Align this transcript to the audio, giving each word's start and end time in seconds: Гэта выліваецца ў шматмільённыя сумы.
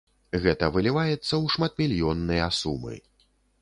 Гэта 0.45 0.69
выліваецца 0.77 1.13
ў 1.15 1.45
шматмільённыя 1.57 2.53
сумы. 2.63 2.95